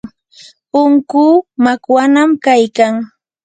punkuu 0.71 1.33
makwanam 1.63 2.29
kaykan. 2.43 2.93